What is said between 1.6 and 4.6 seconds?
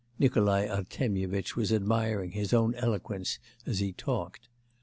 admiring his own eloquence as he talked.)